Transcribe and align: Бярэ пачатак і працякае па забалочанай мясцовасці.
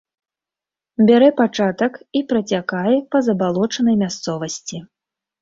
Бярэ 1.09 1.27
пачатак 1.41 1.99
і 2.21 2.23
працякае 2.33 2.95
па 3.13 3.23
забалочанай 3.29 3.95
мясцовасці. 4.03 4.77